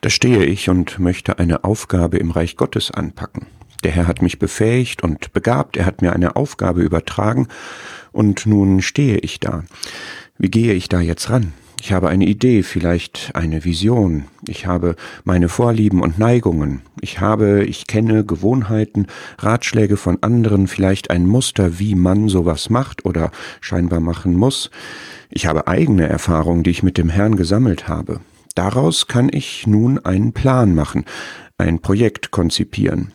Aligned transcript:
Da 0.00 0.08
stehe 0.08 0.44
ich 0.44 0.68
und 0.70 0.98
möchte 0.98 1.38
eine 1.38 1.64
Aufgabe 1.64 2.16
im 2.16 2.30
Reich 2.30 2.56
Gottes 2.56 2.90
anpacken. 2.90 3.46
Der 3.84 3.92
Herr 3.92 4.06
hat 4.06 4.22
mich 4.22 4.38
befähigt 4.38 5.02
und 5.02 5.32
begabt, 5.32 5.76
er 5.76 5.86
hat 5.86 6.02
mir 6.02 6.12
eine 6.12 6.36
Aufgabe 6.36 6.82
übertragen, 6.82 7.48
und 8.12 8.46
nun 8.46 8.82
stehe 8.82 9.18
ich 9.18 9.40
da. 9.40 9.64
Wie 10.38 10.50
gehe 10.50 10.74
ich 10.74 10.88
da 10.88 11.00
jetzt 11.00 11.30
ran? 11.30 11.52
Ich 11.82 11.92
habe 11.92 12.08
eine 12.10 12.26
Idee, 12.26 12.62
vielleicht 12.62 13.30
eine 13.34 13.64
Vision. 13.64 14.24
Ich 14.46 14.66
habe 14.66 14.96
meine 15.24 15.48
Vorlieben 15.48 16.02
und 16.02 16.18
Neigungen. 16.18 16.82
Ich 17.00 17.20
habe, 17.20 17.64
ich 17.64 17.86
kenne 17.86 18.24
Gewohnheiten, 18.24 19.06
Ratschläge 19.38 19.96
von 19.96 20.18
anderen, 20.22 20.66
vielleicht 20.66 21.10
ein 21.10 21.26
Muster, 21.26 21.78
wie 21.78 21.94
man 21.94 22.28
sowas 22.28 22.68
macht 22.68 23.06
oder 23.06 23.30
scheinbar 23.62 24.00
machen 24.00 24.34
muss. 24.34 24.70
Ich 25.30 25.46
habe 25.46 25.68
eigene 25.68 26.06
Erfahrungen, 26.06 26.64
die 26.64 26.70
ich 26.70 26.82
mit 26.82 26.98
dem 26.98 27.08
Herrn 27.08 27.36
gesammelt 27.36 27.88
habe. 27.88 28.20
Daraus 28.54 29.06
kann 29.06 29.30
ich 29.32 29.66
nun 29.66 29.98
einen 30.04 30.32
Plan 30.32 30.74
machen, 30.74 31.04
ein 31.58 31.80
Projekt 31.80 32.30
konzipieren. 32.30 33.12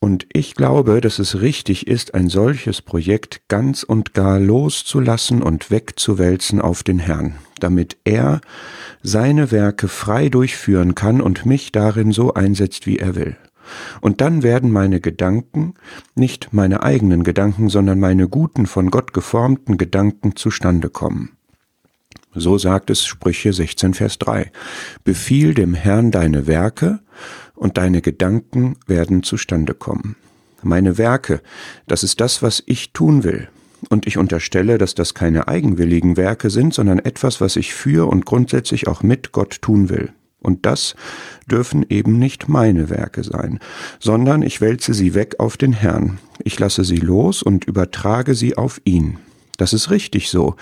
Und 0.00 0.26
ich 0.34 0.54
glaube, 0.54 1.00
dass 1.00 1.18
es 1.18 1.40
richtig 1.40 1.86
ist, 1.86 2.14
ein 2.14 2.28
solches 2.28 2.82
Projekt 2.82 3.48
ganz 3.48 3.82
und 3.82 4.12
gar 4.12 4.38
loszulassen 4.38 5.42
und 5.42 5.70
wegzuwälzen 5.70 6.60
auf 6.60 6.82
den 6.82 6.98
Herrn, 6.98 7.36
damit 7.58 7.96
er 8.04 8.42
seine 9.02 9.50
Werke 9.50 9.88
frei 9.88 10.28
durchführen 10.28 10.94
kann 10.94 11.22
und 11.22 11.46
mich 11.46 11.72
darin 11.72 12.12
so 12.12 12.34
einsetzt, 12.34 12.86
wie 12.86 12.98
er 12.98 13.14
will. 13.14 13.36
Und 14.02 14.20
dann 14.20 14.42
werden 14.42 14.70
meine 14.70 15.00
Gedanken, 15.00 15.72
nicht 16.14 16.52
meine 16.52 16.82
eigenen 16.82 17.24
Gedanken, 17.24 17.70
sondern 17.70 17.98
meine 17.98 18.28
guten, 18.28 18.66
von 18.66 18.90
Gott 18.90 19.14
geformten 19.14 19.78
Gedanken 19.78 20.36
zustande 20.36 20.90
kommen. 20.90 21.33
So 22.34 22.58
sagt 22.58 22.90
es 22.90 23.04
Sprüche 23.06 23.52
16, 23.52 23.94
Vers 23.94 24.18
3. 24.18 24.50
Befiehl 25.04 25.54
dem 25.54 25.74
Herrn 25.74 26.10
deine 26.10 26.46
Werke, 26.46 27.00
und 27.54 27.78
deine 27.78 28.02
Gedanken 28.02 28.76
werden 28.86 29.22
zustande 29.22 29.74
kommen. 29.74 30.16
Meine 30.62 30.98
Werke, 30.98 31.40
das 31.86 32.02
ist 32.02 32.20
das, 32.20 32.42
was 32.42 32.62
ich 32.66 32.92
tun 32.92 33.24
will. 33.24 33.48
Und 33.90 34.06
ich 34.06 34.16
unterstelle, 34.16 34.78
dass 34.78 34.94
das 34.94 35.12
keine 35.12 35.46
eigenwilligen 35.46 36.16
Werke 36.16 36.48
sind, 36.48 36.72
sondern 36.72 36.98
etwas, 36.98 37.40
was 37.40 37.56
ich 37.56 37.74
für 37.74 38.08
und 38.08 38.24
grundsätzlich 38.24 38.88
auch 38.88 39.02
mit 39.02 39.32
Gott 39.32 39.60
tun 39.60 39.90
will. 39.90 40.12
Und 40.40 40.64
das 40.64 40.94
dürfen 41.50 41.84
eben 41.88 42.18
nicht 42.18 42.48
meine 42.48 42.88
Werke 42.88 43.24
sein, 43.24 43.60
sondern 43.98 44.42
ich 44.42 44.60
wälze 44.60 44.94
sie 44.94 45.14
weg 45.14 45.36
auf 45.38 45.56
den 45.56 45.72
Herrn. 45.72 46.18
Ich 46.42 46.58
lasse 46.58 46.84
sie 46.84 46.96
los 46.96 47.42
und 47.42 47.66
übertrage 47.66 48.34
sie 48.34 48.56
auf 48.56 48.80
ihn. 48.84 49.18
Das 49.56 49.72
ist 49.72 49.90
richtig 49.90 50.30
so, 50.30 50.56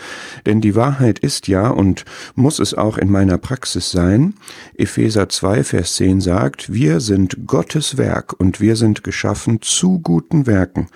denn 0.44 0.60
die 0.60 0.74
Wahrheit 0.74 1.18
ist 1.18 1.48
ja 1.48 1.68
und 1.68 2.04
muss 2.34 2.58
es 2.58 2.74
auch 2.74 2.98
in 2.98 3.10
meiner 3.10 3.38
Praxis 3.38 3.90
sein. 3.90 4.34
Epheser 4.76 5.30
2, 5.30 5.64
Vers 5.64 5.94
10 5.94 6.20
sagt, 6.20 6.72
wir 6.72 7.00
sind 7.00 7.46
Gottes 7.46 7.96
Werk 7.96 8.38
und 8.38 8.60
wir 8.60 8.76
sind 8.76 9.02
geschaffen 9.02 9.62
zu 9.62 9.98
guten 9.98 10.46
Werken, 10.46 10.88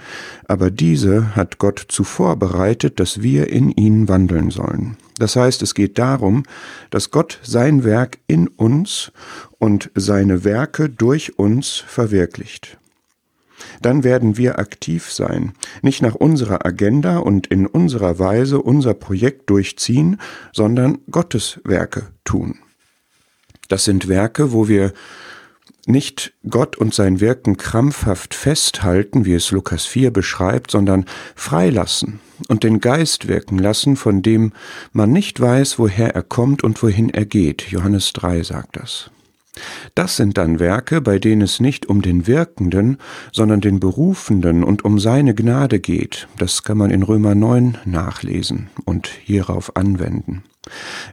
aber 0.47 0.71
diese 0.71 1.35
hat 1.35 1.59
Gott 1.59 1.87
zuvor 1.89 2.37
bereitet, 2.37 3.01
dass 3.01 3.23
wir 3.23 3.49
in 3.49 3.71
ihnen 3.71 4.09
wandeln 4.09 4.51
sollen. 4.51 4.99
Das 5.19 5.35
heißt, 5.35 5.63
es 5.63 5.75
geht 5.75 5.99
darum, 5.99 6.43
dass 6.91 7.11
Gott 7.11 7.39
sein 7.43 7.85
Werk 7.85 8.19
in 8.27 8.49
uns 8.49 9.11
und 9.59 9.91
seine 9.95 10.45
Werke 10.45 10.91
durch 10.91 11.39
uns 11.39 11.83
verwirklicht 11.87 12.77
dann 13.81 14.05
werden 14.05 14.37
wir 14.37 14.59
aktiv 14.59 15.11
sein, 15.11 15.53
nicht 15.83 16.03
nach 16.03 16.15
unserer 16.15 16.67
Agenda 16.67 17.19
und 17.19 17.47
in 17.47 17.67
unserer 17.67 18.19
Weise 18.19 18.61
unser 18.61 18.95
Projekt 18.95 19.51
durchziehen, 19.51 20.21
sondern 20.53 20.99
Gottes 21.11 21.61
Werke 21.65 22.09
tun. 22.25 22.59
Das 23.69 23.85
sind 23.85 24.09
Werke, 24.09 24.53
wo 24.53 24.69
wir 24.69 24.93
nicht 25.87 26.35
Gott 26.49 26.77
und 26.77 26.95
sein 26.95 27.21
Wirken 27.21 27.57
krampfhaft 27.57 28.35
festhalten, 28.35 29.25
wie 29.25 29.35
es 29.35 29.53
Lukas 29.53 29.87
4 29.87 30.11
beschreibt, 30.11 30.71
sondern 30.71 31.05
freilassen 31.35 32.21
und 32.49 32.65
den 32.65 32.81
Geist 32.81 33.29
wirken 33.29 33.59
lassen, 33.59 33.97
von 33.97 34.21
dem 34.21 34.53
man 34.93 35.13
nicht 35.13 35.41
weiß, 35.41 35.79
woher 35.79 36.15
er 36.15 36.23
kommt 36.23 36.65
und 36.65 36.83
wohin 36.83 37.11
er 37.11 37.25
geht. 37.25 37.71
Johannes 37.71 38.13
3 38.13 38.43
sagt 38.43 38.77
das. 38.77 39.11
Das 39.95 40.17
sind 40.17 40.39
dann 40.39 40.59
Werke, 40.59 41.01
bei 41.01 41.19
denen 41.19 41.43
es 41.43 41.61
nicht 41.61 41.87
um 41.87 42.03
den 42.03 42.27
Wirkenden, 42.27 42.99
sondern 43.33 43.61
den 43.61 43.81
Berufenden 43.81 44.65
und 44.65 44.85
um 44.85 44.99
seine 44.99 45.35
Gnade 45.35 45.81
geht. 45.81 46.29
Das 46.39 46.63
kann 46.63 46.79
man 46.79 46.91
in 46.91 47.03
Römer 47.03 47.35
9 47.35 47.79
nachlesen 47.85 48.69
und 48.85 49.09
hierauf 49.09 49.77
anwenden. 49.77 50.43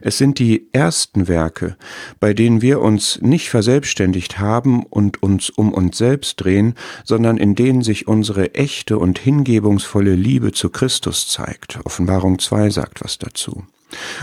Es 0.00 0.18
sind 0.18 0.38
die 0.38 0.68
ersten 0.72 1.28
Werke, 1.28 1.76
bei 2.18 2.34
denen 2.34 2.60
wir 2.60 2.80
uns 2.80 3.20
nicht 3.22 3.50
verselbstständigt 3.50 4.38
haben 4.38 4.82
und 4.84 5.22
uns 5.22 5.50
um 5.50 5.72
uns 5.72 5.96
selbst 5.96 6.42
drehen, 6.42 6.74
sondern 7.04 7.36
in 7.36 7.54
denen 7.54 7.82
sich 7.82 8.08
unsere 8.08 8.54
echte 8.54 8.98
und 8.98 9.18
hingebungsvolle 9.18 10.14
Liebe 10.14 10.52
zu 10.52 10.70
Christus 10.70 11.28
zeigt. 11.28 11.78
Offenbarung 11.84 12.38
2 12.38 12.70
sagt 12.70 13.04
was 13.04 13.18
dazu. 13.18 13.64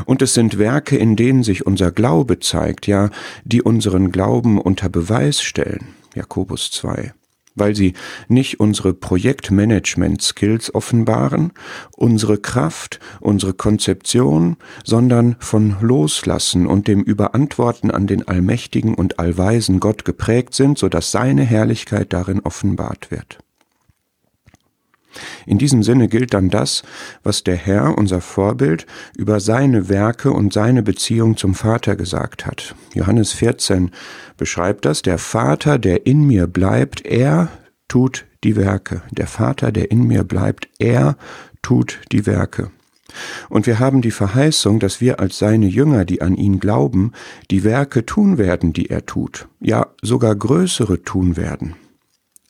Und 0.06 0.22
es 0.22 0.34
sind 0.34 0.58
Werke, 0.58 0.98
in 0.98 1.16
denen 1.16 1.44
sich 1.44 1.66
unser 1.66 1.92
Glaube 1.92 2.40
zeigt, 2.40 2.88
ja, 2.88 3.10
die 3.44 3.62
unseren 3.62 4.12
Glauben 4.12 4.60
unter 4.60 4.90
Beweis 4.90 5.42
stellen. 5.42 5.96
Jakobus 6.16 6.72
2 6.72 7.14
weil 7.56 7.76
sie 7.76 7.94
nicht 8.28 8.60
unsere 8.60 8.94
Projektmanagement-Skills 8.94 10.74
offenbaren, 10.74 11.52
unsere 11.96 12.38
Kraft, 12.38 13.00
unsere 13.20 13.54
Konzeption, 13.54 14.58
sondern 14.84 15.36
von 15.40 15.76
Loslassen 15.82 16.66
und 16.66 16.88
dem 16.88 17.02
Überantworten 17.02 17.92
an 17.92 18.08
den 18.08 18.28
allmächtigen 18.28 18.96
und 18.96 19.20
allweisen 19.20 19.80
Gott 19.80 20.06
geprägt 20.06 20.56
sind, 20.56 20.78
so 20.78 20.90
dass 20.90 21.12
seine 21.12 21.44
Herrlichkeit 21.44 22.14
darin 22.14 22.40
offenbart 22.40 23.12
wird. 23.12 23.40
In 25.46 25.58
diesem 25.58 25.84
Sinne 25.84 26.08
gilt 26.08 26.34
dann 26.34 26.50
das, 26.50 26.84
was 27.24 27.44
der 27.44 27.56
Herr, 27.56 27.98
unser 27.98 28.22
Vorbild, 28.22 28.86
über 29.18 29.40
seine 29.40 29.90
Werke 29.90 30.32
und 30.32 30.54
seine 30.54 30.84
Beziehung 30.84 31.38
zum 31.38 31.54
Vater 31.54 31.96
gesagt 31.96 32.46
hat. 32.46 32.76
Johannes 32.94 33.32
14 33.34 33.92
beschreibt 34.38 34.86
das, 34.86 35.02
der 35.02 35.18
Vater, 35.18 35.78
der 35.78 36.06
in 36.06 36.26
mir 36.26 36.48
bleibt, 36.48 37.06
er 37.06 37.50
tut 37.88 38.26
die 38.44 38.56
Werke. 38.56 39.02
Der 39.12 39.28
Vater, 39.28 39.72
der 39.72 39.92
in 39.92 40.08
mir 40.08 40.24
bleibt, 40.24 40.70
er 40.80 41.18
tut 41.62 42.00
die 42.12 42.26
Werke. 42.26 42.72
Und 43.50 43.68
wir 43.68 43.80
haben 43.80 44.02
die 44.02 44.12
Verheißung, 44.12 44.80
dass 44.80 45.02
wir 45.02 45.20
als 45.20 45.38
seine 45.38 45.68
Jünger, 45.68 46.06
die 46.06 46.22
an 46.22 46.36
ihn 46.36 46.60
glauben, 46.60 47.12
die 47.50 47.64
Werke 47.64 48.06
tun 48.06 48.38
werden, 48.38 48.74
die 48.74 48.90
er 48.90 49.06
tut, 49.06 49.48
ja 49.60 49.88
sogar 50.02 50.36
größere 50.36 51.04
tun 51.04 51.36
werden. 51.36 51.76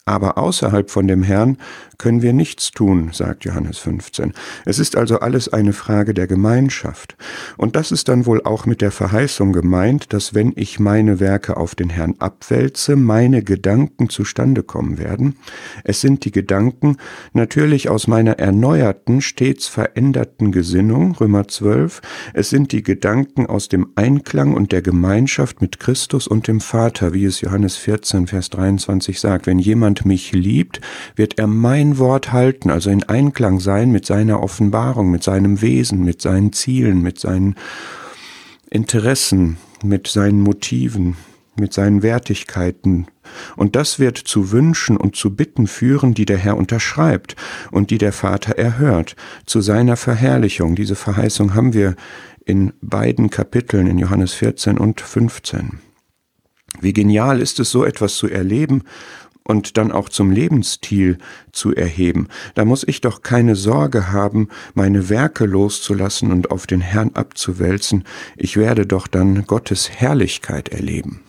Aber 0.05 0.39
außerhalb 0.39 0.89
von 0.89 1.07
dem 1.07 1.21
Herrn 1.21 1.57
können 1.99 2.23
wir 2.23 2.33
nichts 2.33 2.71
tun, 2.71 3.11
sagt 3.13 3.45
Johannes 3.45 3.77
15. 3.77 4.33
Es 4.65 4.79
ist 4.79 4.95
also 4.95 5.19
alles 5.19 5.53
eine 5.53 5.73
Frage 5.73 6.15
der 6.15 6.25
Gemeinschaft. 6.25 7.15
Und 7.57 7.75
das 7.75 7.91
ist 7.91 8.07
dann 8.07 8.25
wohl 8.25 8.41
auch 8.43 8.65
mit 8.65 8.81
der 8.81 8.89
Verheißung 8.89 9.53
gemeint, 9.53 10.11
dass 10.11 10.33
wenn 10.33 10.53
ich 10.55 10.79
meine 10.79 11.19
Werke 11.19 11.57
auf 11.57 11.75
den 11.75 11.91
Herrn 11.91 12.15
abwälze, 12.17 12.95
meine 12.95 13.43
Gedanken 13.43 14.09
zustande 14.09 14.63
kommen 14.63 14.97
werden. 14.97 15.35
Es 15.83 16.01
sind 16.01 16.25
die 16.25 16.31
Gedanken 16.31 16.97
natürlich 17.33 17.87
aus 17.87 18.07
meiner 18.07 18.39
erneuerten, 18.39 19.21
stets 19.21 19.67
veränderten 19.67 20.51
Gesinnung, 20.51 21.13
Römer 21.13 21.47
12. 21.47 22.01
Es 22.33 22.49
sind 22.49 22.71
die 22.71 22.81
Gedanken 22.81 23.45
aus 23.45 23.69
dem 23.69 23.91
Einklang 23.93 24.55
und 24.55 24.71
der 24.71 24.81
Gemeinschaft 24.81 25.61
mit 25.61 25.79
Christus 25.79 26.27
und 26.27 26.47
dem 26.47 26.61
Vater, 26.61 27.13
wie 27.13 27.25
es 27.25 27.41
Johannes 27.41 27.75
14, 27.75 28.25
Vers 28.25 28.49
23 28.49 29.19
sagt. 29.19 29.45
Wenn 29.45 29.59
jemand 29.59 29.90
mich 30.05 30.31
liebt, 30.31 30.81
wird 31.15 31.39
er 31.39 31.47
mein 31.47 31.97
Wort 31.97 32.31
halten, 32.31 32.69
also 32.69 32.89
in 32.89 33.03
Einklang 33.03 33.59
sein 33.59 33.91
mit 33.91 34.05
seiner 34.05 34.41
Offenbarung, 34.41 35.11
mit 35.11 35.23
seinem 35.23 35.61
Wesen, 35.61 36.03
mit 36.03 36.21
seinen 36.21 36.53
Zielen, 36.53 37.01
mit 37.01 37.19
seinen 37.19 37.55
Interessen, 38.69 39.57
mit 39.83 40.07
seinen 40.07 40.41
Motiven, 40.41 41.17
mit 41.59 41.73
seinen 41.73 42.03
Wertigkeiten. 42.03 43.07
Und 43.55 43.75
das 43.75 43.99
wird 43.99 44.17
zu 44.17 44.51
Wünschen 44.51 44.97
und 44.97 45.15
zu 45.15 45.35
Bitten 45.35 45.67
führen, 45.67 46.13
die 46.13 46.25
der 46.25 46.37
Herr 46.37 46.57
unterschreibt 46.57 47.35
und 47.71 47.91
die 47.91 47.97
der 47.97 48.13
Vater 48.13 48.57
erhört, 48.57 49.15
zu 49.45 49.61
seiner 49.61 49.97
Verherrlichung. 49.97 50.75
Diese 50.75 50.95
Verheißung 50.95 51.53
haben 51.53 51.73
wir 51.73 51.95
in 52.45 52.73
beiden 52.81 53.29
Kapiteln, 53.29 53.87
in 53.87 53.99
Johannes 53.99 54.33
14 54.33 54.77
und 54.77 55.01
15. 55.01 55.79
Wie 56.79 56.93
genial 56.93 57.41
ist 57.41 57.59
es, 57.59 57.69
so 57.69 57.85
etwas 57.85 58.15
zu 58.15 58.27
erleben 58.27 58.83
und 59.43 59.77
dann 59.77 59.91
auch 59.91 60.09
zum 60.09 60.31
Lebensstil 60.31 61.17
zu 61.51 61.73
erheben, 61.75 62.27
da 62.55 62.65
muss 62.65 62.87
ich 62.87 63.01
doch 63.01 63.21
keine 63.21 63.55
Sorge 63.55 64.11
haben, 64.11 64.49
meine 64.73 65.09
Werke 65.09 65.45
loszulassen 65.45 66.31
und 66.31 66.51
auf 66.51 66.67
den 66.67 66.81
Herrn 66.81 67.11
abzuwälzen, 67.13 68.03
ich 68.37 68.57
werde 68.57 68.85
doch 68.85 69.07
dann 69.07 69.45
Gottes 69.45 69.89
Herrlichkeit 69.89 70.69
erleben. 70.69 71.21